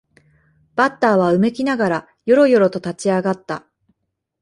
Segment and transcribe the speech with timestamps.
[0.75, 3.67] バッターはうめきながらよろよろと立ち上がった